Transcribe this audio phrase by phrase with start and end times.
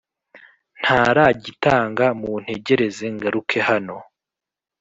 [0.81, 3.97] ntaragitanga muntegereze ngaruke hano